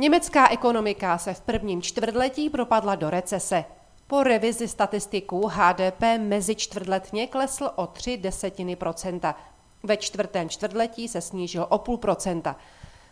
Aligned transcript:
Německá 0.00 0.48
ekonomika 0.48 1.18
se 1.18 1.34
v 1.34 1.40
prvním 1.40 1.82
čtvrtletí 1.82 2.50
propadla 2.50 2.94
do 2.94 3.10
recese. 3.10 3.64
Po 4.06 4.22
revizi 4.22 4.68
statistiků 4.68 5.46
HDP 5.46 6.02
mezi 6.18 6.54
čtvrtletně 6.54 7.26
klesl 7.26 7.70
o 7.74 7.86
3 7.86 8.16
desetiny 8.16 8.76
procenta. 8.76 9.34
Ve 9.82 9.96
čtvrtém 9.96 10.48
čtvrtletí 10.48 11.08
se 11.08 11.20
snížil 11.20 11.66
o 11.68 11.78
půl 11.78 11.96
procenta. 11.96 12.56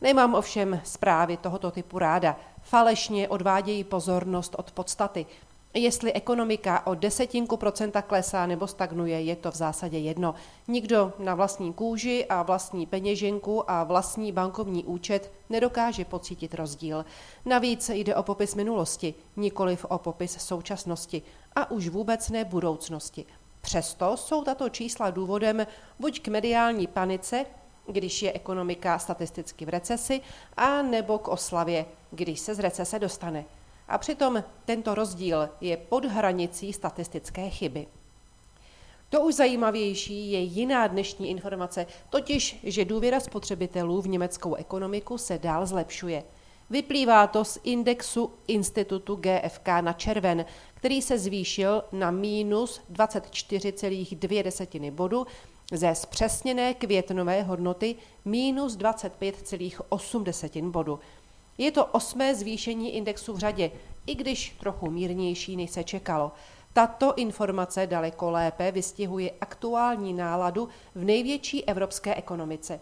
Nemám 0.00 0.34
ovšem 0.34 0.80
zprávy 0.84 1.36
tohoto 1.36 1.70
typu 1.70 1.98
ráda. 1.98 2.36
Falešně 2.62 3.28
odvádějí 3.28 3.84
pozornost 3.84 4.54
od 4.58 4.72
podstaty. 4.72 5.26
Jestli 5.74 6.12
ekonomika 6.12 6.86
o 6.86 6.94
desetinku 6.94 7.56
procenta 7.56 8.02
klesá 8.02 8.46
nebo 8.46 8.66
stagnuje, 8.66 9.22
je 9.22 9.36
to 9.36 9.50
v 9.50 9.56
zásadě 9.56 9.98
jedno. 9.98 10.34
Nikdo 10.68 11.12
na 11.18 11.34
vlastní 11.34 11.72
kůži 11.72 12.26
a 12.28 12.42
vlastní 12.42 12.86
peněženku 12.86 13.70
a 13.70 13.84
vlastní 13.84 14.32
bankovní 14.32 14.84
účet 14.84 15.32
nedokáže 15.50 16.04
pocítit 16.04 16.54
rozdíl. 16.54 17.04
Navíc 17.44 17.88
jde 17.88 18.16
o 18.16 18.22
popis 18.22 18.54
minulosti, 18.54 19.14
nikoliv 19.36 19.84
o 19.88 19.98
popis 19.98 20.36
současnosti 20.38 21.22
a 21.56 21.70
už 21.70 21.88
vůbec 21.88 22.30
ne 22.30 22.44
budoucnosti. 22.44 23.24
Přesto 23.60 24.16
jsou 24.16 24.44
tato 24.44 24.68
čísla 24.68 25.10
důvodem 25.10 25.66
buď 25.98 26.20
k 26.20 26.28
mediální 26.28 26.86
panice, 26.86 27.46
když 27.86 28.22
je 28.22 28.32
ekonomika 28.32 28.98
statisticky 28.98 29.64
v 29.64 29.68
recesi, 29.68 30.20
a 30.56 30.82
nebo 30.82 31.18
k 31.18 31.28
oslavě, 31.28 31.86
když 32.10 32.40
se 32.40 32.54
z 32.54 32.58
recese 32.58 32.98
dostane. 32.98 33.44
A 33.88 33.98
přitom 33.98 34.44
tento 34.64 34.94
rozdíl 34.94 35.48
je 35.60 35.76
pod 35.76 36.04
hranicí 36.04 36.72
statistické 36.72 37.50
chyby. 37.50 37.86
To 39.08 39.20
už 39.20 39.34
zajímavější 39.34 40.32
je 40.32 40.40
jiná 40.40 40.86
dnešní 40.86 41.30
informace, 41.30 41.86
totiž, 42.10 42.58
že 42.62 42.84
důvěra 42.84 43.20
spotřebitelů 43.20 44.02
v 44.02 44.08
německou 44.08 44.54
ekonomiku 44.54 45.18
se 45.18 45.38
dál 45.38 45.66
zlepšuje. 45.66 46.24
Vyplývá 46.70 47.26
to 47.26 47.44
z 47.44 47.58
indexu 47.64 48.30
institutu 48.46 49.16
GFK 49.16 49.68
na 49.80 49.92
červen, 49.92 50.44
který 50.74 51.02
se 51.02 51.18
zvýšil 51.18 51.84
na 51.92 52.10
mínus 52.10 52.80
24,2 52.92 54.90
bodu 54.90 55.26
ze 55.72 55.94
zpřesněné 55.94 56.74
květnové 56.74 57.42
hodnoty 57.42 57.96
mínus 58.24 58.76
25,8 58.76 60.70
bodu. 60.70 61.00
Je 61.58 61.72
to 61.72 61.86
osmé 61.86 62.34
zvýšení 62.34 62.96
indexu 62.96 63.32
v 63.32 63.38
řadě, 63.38 63.70
i 64.06 64.14
když 64.14 64.56
trochu 64.60 64.90
mírnější, 64.90 65.56
než 65.56 65.70
se 65.70 65.84
čekalo. 65.84 66.32
Tato 66.72 67.14
informace 67.14 67.86
daleko 67.86 68.30
lépe 68.30 68.72
vystihuje 68.72 69.30
aktuální 69.40 70.12
náladu 70.12 70.68
v 70.94 71.04
největší 71.04 71.64
evropské 71.64 72.14
ekonomice. 72.14 72.80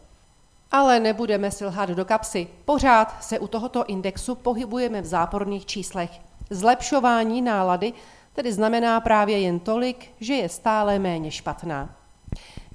Ale 0.70 1.00
nebudeme 1.00 1.50
si 1.50 1.64
lhát 1.64 1.88
do 1.88 2.04
kapsy. 2.04 2.48
Pořád 2.64 3.24
se 3.24 3.38
u 3.38 3.46
tohoto 3.46 3.84
indexu 3.84 4.34
pohybujeme 4.34 5.02
v 5.02 5.06
záporných 5.06 5.66
číslech. 5.66 6.10
Zlepšování 6.50 7.42
nálady 7.42 7.92
tedy 8.32 8.52
znamená 8.52 9.00
právě 9.00 9.38
jen 9.38 9.60
tolik, 9.60 10.10
že 10.20 10.34
je 10.34 10.48
stále 10.48 10.98
méně 10.98 11.30
špatná. 11.30 11.96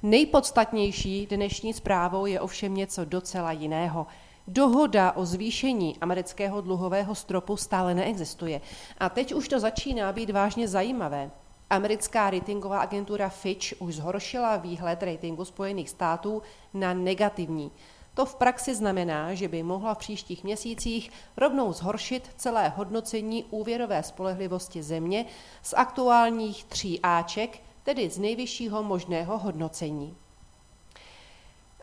Nejpodstatnější 0.02 1.26
dnešní 1.26 1.72
zprávou 1.72 2.26
je 2.26 2.40
ovšem 2.40 2.74
něco 2.74 3.04
docela 3.04 3.52
jiného– 3.52 4.06
Dohoda 4.48 5.12
o 5.12 5.24
zvýšení 5.24 5.96
amerického 6.00 6.60
dluhového 6.60 7.14
stropu 7.14 7.56
stále 7.56 7.94
neexistuje. 7.94 8.60
A 8.98 9.08
teď 9.08 9.34
už 9.34 9.48
to 9.48 9.60
začíná 9.60 10.12
být 10.12 10.30
vážně 10.30 10.68
zajímavé. 10.68 11.30
Americká 11.70 12.30
ratingová 12.30 12.80
agentura 12.80 13.28
Fitch 13.28 13.66
už 13.78 13.94
zhoršila 13.94 14.56
výhled 14.56 15.02
ratingu 15.02 15.44
Spojených 15.44 15.90
států 15.90 16.42
na 16.74 16.94
negativní. 16.94 17.72
To 18.14 18.26
v 18.26 18.34
praxi 18.34 18.74
znamená, 18.74 19.34
že 19.34 19.48
by 19.48 19.62
mohla 19.62 19.94
v 19.94 19.98
příštích 19.98 20.44
měsících 20.44 21.10
rovnou 21.36 21.72
zhoršit 21.72 22.30
celé 22.36 22.68
hodnocení 22.68 23.44
úvěrové 23.44 24.02
spolehlivosti 24.02 24.82
země 24.82 25.26
z 25.62 25.74
aktuálních 25.76 26.64
tří 26.64 27.00
Aček, 27.02 27.62
tedy 27.82 28.10
z 28.10 28.18
nejvyššího 28.18 28.82
možného 28.82 29.38
hodnocení. 29.38 30.16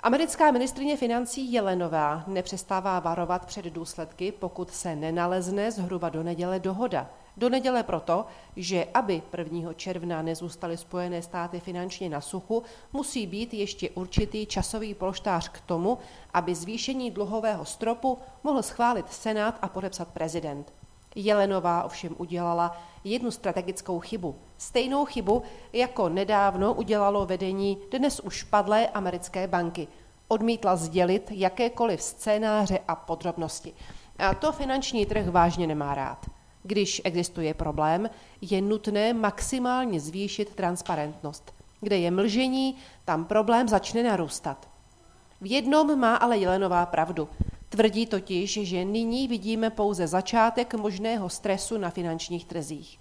Americká 0.04 0.52
ministrině 0.52 0.98
financí 0.98 1.54
Jelenová 1.54 2.24
nepřestává 2.28 3.00
varovat 3.00 3.46
před 3.46 3.66
důsledky, 3.66 4.32
pokud 4.32 4.72
se 4.72 4.96
nenalezne 4.96 5.72
zhruba 5.72 6.10
do 6.10 6.24
neděle 6.24 6.60
dohoda. 6.60 7.10
Do 7.38 7.50
neděle 7.50 7.84
proto, 7.84 8.26
že 8.56 8.88
aby 8.94 9.22
1. 9.38 9.74
června 9.74 10.22
nezůstaly 10.22 10.78
Spojené 10.78 11.22
státy 11.22 11.60
finančně 11.60 12.10
na 12.10 12.22
suchu, 12.22 12.64
musí 12.94 13.28
být 13.28 13.54
ještě 13.54 13.90
určitý 13.90 14.46
časový 14.46 14.94
polštář 14.94 15.50
k 15.50 15.62
tomu, 15.62 15.98
aby 16.34 16.56
zvýšení 16.56 17.12
dluhového 17.12 17.66
stropu 17.66 18.18
mohl 18.44 18.64
schválit 18.64 19.14
Senát 19.14 19.60
a 19.62 19.68
podepsat 19.68 20.08
prezident. 20.08 20.74
Jelenová 21.16 21.84
ovšem 21.84 22.16
udělala 22.18 22.78
jednu 23.04 23.32
strategickou 23.32 24.00
chybu. 24.00 24.36
Stejnou 24.58 25.06
chybu, 25.06 25.44
jako 25.74 26.10
nedávno 26.10 26.74
udělalo 26.74 27.26
vedení 27.26 27.78
dnes 27.92 28.20
už 28.20 28.44
padlé 28.44 28.88
americké 28.88 29.48
banky. 29.48 29.88
Odmítla 30.28 30.76
sdělit 30.76 31.32
jakékoliv 31.32 32.02
scénáře 32.02 32.80
a 32.88 32.96
podrobnosti. 32.96 33.74
A 34.20 34.34
to 34.34 34.52
finanční 34.52 35.06
trh 35.06 35.28
vážně 35.28 35.68
nemá 35.68 35.96
rád. 35.96 36.26
Když 36.64 37.02
existuje 37.04 37.54
problém, 37.54 38.10
je 38.42 38.62
nutné 38.62 39.14
maximálně 39.14 40.00
zvýšit 40.00 40.56
transparentnost. 40.56 41.54
Kde 41.82 41.98
je 41.98 42.12
mlžení, 42.12 42.76
tam 43.06 43.26
problém 43.26 43.68
začne 43.68 44.04
narůstat. 44.04 44.70
V 45.42 45.52
jednom 45.52 46.00
má 46.00 46.16
ale 46.16 46.38
Jelenová 46.38 46.86
pravdu. 46.86 47.30
Tvrdí 47.74 48.06
totiž, 48.06 48.60
že 48.62 48.86
nyní 48.86 49.28
vidíme 49.28 49.70
pouze 49.70 50.08
začátek 50.08 50.74
možného 50.74 51.30
stresu 51.30 51.78
na 51.78 51.90
finančních 51.90 52.46
trzích. 52.46 53.00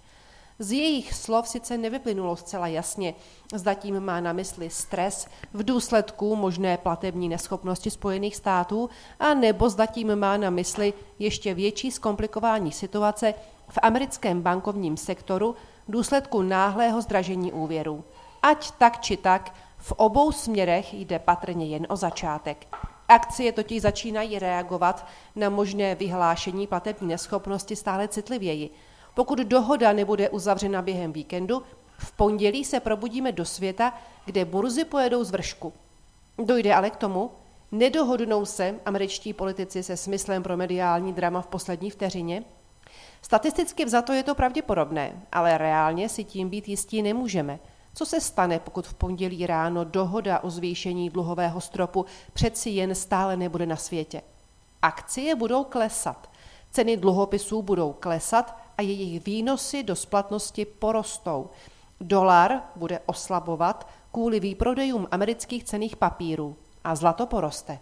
Z 0.59 0.71
jejich 0.71 1.13
slov 1.13 1.47
sice 1.47 1.77
nevyplynulo 1.77 2.35
zcela 2.35 2.67
jasně, 2.67 3.13
zda 3.53 3.73
tím 3.73 3.99
má 3.99 4.19
na 4.19 4.33
mysli 4.33 4.69
stres 4.69 5.27
v 5.53 5.63
důsledku 5.63 6.35
možné 6.35 6.77
platební 6.77 7.29
neschopnosti 7.29 7.89
Spojených 7.89 8.35
států, 8.35 8.89
a 9.19 9.33
nebo 9.33 9.69
zda 9.69 9.85
tím 9.85 10.15
má 10.15 10.37
na 10.37 10.49
mysli 10.49 10.93
ještě 11.19 11.53
větší 11.53 11.91
zkomplikování 11.91 12.71
situace 12.71 13.33
v 13.69 13.79
americkém 13.81 14.41
bankovním 14.41 14.97
sektoru 14.97 15.55
v 15.87 15.91
důsledku 15.91 16.41
náhlého 16.41 17.01
zdražení 17.01 17.51
úvěrů. 17.51 18.03
Ať 18.41 18.71
tak 18.71 19.01
či 19.01 19.17
tak, 19.17 19.55
v 19.77 19.91
obou 19.91 20.31
směrech 20.31 20.93
jde 20.93 21.19
patrně 21.19 21.65
jen 21.65 21.85
o 21.89 21.95
začátek. 21.95 22.67
Akcie 23.07 23.51
totiž 23.51 23.81
začínají 23.81 24.39
reagovat 24.39 25.07
na 25.35 25.49
možné 25.49 25.95
vyhlášení 25.95 26.67
platební 26.67 27.07
neschopnosti 27.07 27.75
stále 27.75 28.07
citlivěji. 28.07 28.69
Pokud 29.13 29.39
dohoda 29.39 29.93
nebude 29.93 30.29
uzavřena 30.29 30.81
během 30.81 31.13
víkendu, 31.13 31.63
v 31.97 32.11
pondělí 32.11 32.65
se 32.65 32.79
probudíme 32.79 33.31
do 33.31 33.45
světa, 33.45 33.93
kde 34.25 34.45
burzy 34.45 34.85
pojedou 34.85 35.23
z 35.23 35.31
vršku. 35.31 35.73
Dojde 36.37 36.73
ale 36.73 36.89
k 36.89 36.95
tomu, 36.95 37.31
nedohodnou 37.71 38.45
se 38.45 38.75
američtí 38.85 39.33
politici 39.33 39.83
se 39.83 39.97
smyslem 39.97 40.43
pro 40.43 40.57
mediální 40.57 41.13
drama 41.13 41.41
v 41.41 41.47
poslední 41.47 41.89
vteřině? 41.89 42.43
Statisticky 43.21 43.85
vzato 43.85 44.13
je 44.13 44.23
to 44.23 44.35
pravděpodobné, 44.35 45.21
ale 45.31 45.57
reálně 45.57 46.09
si 46.09 46.23
tím 46.23 46.49
být 46.49 46.67
jistí 46.67 47.01
nemůžeme. 47.01 47.59
Co 47.93 48.05
se 48.05 48.21
stane, 48.21 48.59
pokud 48.59 48.87
v 48.87 48.93
pondělí 48.93 49.47
ráno 49.47 49.83
dohoda 49.83 50.39
o 50.39 50.49
zvýšení 50.49 51.09
dluhového 51.09 51.61
stropu 51.61 52.05
přeci 52.33 52.69
jen 52.69 52.95
stále 52.95 53.37
nebude 53.37 53.65
na 53.65 53.75
světě? 53.75 54.21
Akcie 54.81 55.35
budou 55.35 55.63
klesat, 55.63 56.29
ceny 56.71 56.97
dluhopisů 56.97 57.61
budou 57.61 57.93
klesat 57.93 58.57
a 58.77 58.81
jejich 58.81 59.25
výnosy 59.25 59.83
do 59.83 59.95
splatnosti 59.95 60.65
porostou. 60.65 61.49
Dolar 62.01 62.61
bude 62.75 62.99
oslabovat 63.05 63.87
kvůli 64.11 64.39
výprodejům 64.39 65.07
amerických 65.11 65.63
cených 65.63 65.95
papírů 65.95 66.55
a 66.83 66.95
zlato 66.95 67.25
poroste. 67.25 67.79